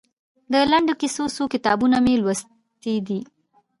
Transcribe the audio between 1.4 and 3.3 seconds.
کتابونه مو لوستي دي؟